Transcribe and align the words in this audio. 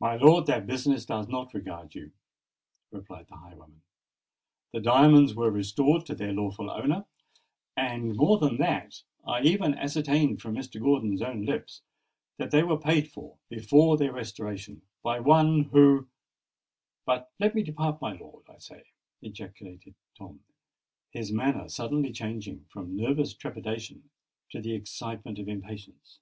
"My 0.00 0.16
lord, 0.16 0.46
that 0.46 0.66
business 0.66 1.06
does 1.06 1.28
not 1.28 1.54
regard 1.54 1.94
you," 1.94 2.10
replied 2.90 3.28
the 3.28 3.36
highwayman. 3.36 3.82
"The 4.72 4.80
diamonds 4.80 5.36
were 5.36 5.48
restored 5.48 6.04
to 6.06 6.16
their 6.16 6.32
lawful 6.32 6.68
owner; 6.68 7.04
and—more 7.76 8.38
than 8.38 8.56
that—I 8.56 9.42
even 9.42 9.76
ascertained 9.76 10.42
from 10.42 10.56
Mr. 10.56 10.82
Gordon's 10.82 11.22
own 11.22 11.44
lips 11.44 11.82
that 12.36 12.50
they 12.50 12.64
were 12.64 12.76
paid 12.80 13.12
for, 13.12 13.38
before 13.48 13.96
their 13.96 14.12
restoration, 14.12 14.82
by 15.04 15.20
one 15.20 15.66
who——But 15.72 17.30
let 17.38 17.54
me 17.54 17.62
depart, 17.62 18.02
my 18.02 18.14
lord, 18.16 18.42
I 18.48 18.58
say!" 18.58 18.82
ejaculated 19.22 19.94
Tom, 20.18 20.40
his 21.12 21.30
manner 21.30 21.68
suddenly 21.68 22.10
changing 22.12 22.64
from 22.70 22.96
nervous 22.96 23.34
trepidation 23.34 24.10
to 24.50 24.60
the 24.60 24.74
excitement 24.74 25.38
of 25.38 25.46
impatience. 25.46 26.18